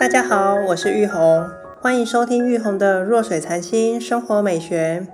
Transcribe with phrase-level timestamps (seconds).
[0.00, 1.46] 大家好，我是玉红，
[1.78, 5.06] 欢迎收听玉红的弱水禅心生活美学。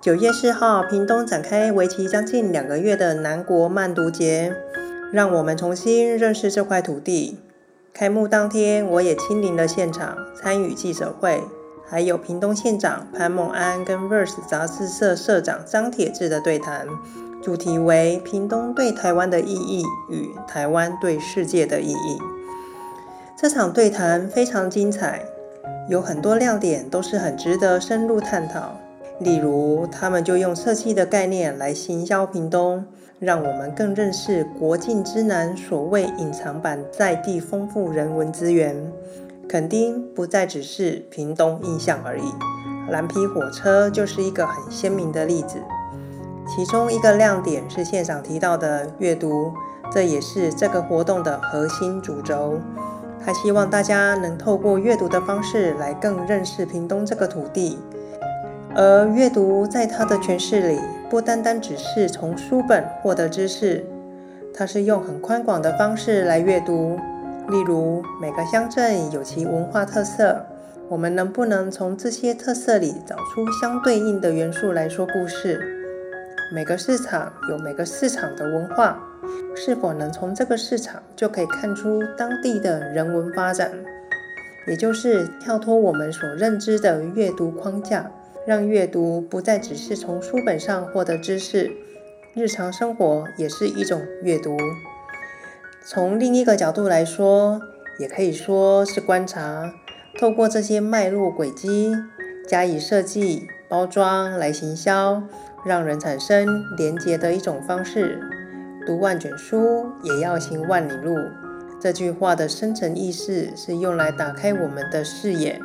[0.00, 4.52] 九月四号，屏东展开为期将近两个月的南国慢读节，
[5.12, 7.38] 让我们重新认识这块土地。
[7.92, 11.44] 开幕当天，我也亲临了现场，参与记者会，
[11.86, 16.88] 还有屏东县长潘孟安跟 Verse 杂志社社长张铁志的对谈，
[17.40, 22.18] 主题为“屏东对台湾的意义与台湾对世界的意义”。
[23.44, 25.22] 这场对谈非常精彩，
[25.86, 28.72] 有很多亮点都是很值得深入探讨。
[29.18, 32.86] 例如，他们就用设计的概念来行销屏东，
[33.18, 38.90] 让我们更认识国境之南所谓隐藏版在地丰富人文资源。
[39.46, 42.32] 垦丁不再只是屏东印象而已，
[42.88, 45.58] 蓝皮火车就是一个很鲜明的例子。
[46.48, 49.52] 其中一个亮点是现场提到的阅读，
[49.92, 52.58] 这也是这个活动的核心主轴。
[53.24, 57.78] 他希望大家能透过阅读的方式来更认识屏东这个土地。
[58.74, 63.86] 而阅读在他的诠释里，不单单只是从书本获得知识，
[64.52, 66.98] 他是用很宽广的方式来阅读。
[67.48, 70.44] 例如，每个乡镇有其文化特色，
[70.88, 75.60] 我们能不能从这些特色里找出相对应的元素来说故事？
[76.52, 78.98] 每个市场有每个市场的文化，
[79.56, 83.72] 是否能从这个市场就可以看出当地的人文发展？
[84.66, 88.10] 也就是跳脱我们所认知的阅读框架。
[88.46, 91.70] 让阅读不再只是从书本上获得知识，
[92.34, 94.54] 日常生活也是一种阅读。
[95.86, 97.58] 从另一个角度来说，
[97.98, 99.72] 也可以说是观察，
[100.20, 101.94] 透过这些脉络轨迹
[102.46, 105.22] 加以设计包装来行销，
[105.64, 108.20] 让人产生连结的一种方式。
[108.86, 111.16] 读万卷书，也要行万里路。
[111.80, 115.60] 这句话的深层意思是用来打开我们的视野，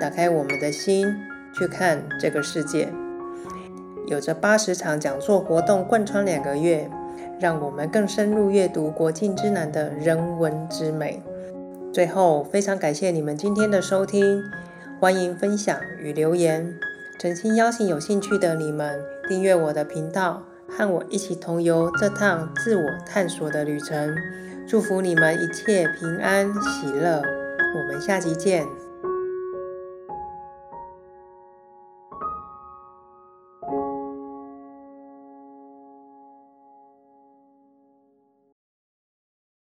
[0.00, 1.06] 打开我们的心。
[1.50, 2.92] 去看这个世界，
[4.06, 6.88] 有着八十场讲座活动贯穿两个月，
[7.40, 11.20] 让我们更深入阅读国境之南的人文之美。
[11.92, 14.40] 最后，非常感谢你们今天的收听，
[15.00, 16.78] 欢迎分享与留言，
[17.18, 24.14] 诚心邀请有兴趣的你们订阅我的频道，和我一起同游这趟自我探索的旅程。
[24.66, 27.22] 祝福你们一切平安喜乐，
[27.74, 28.66] 我们下期见。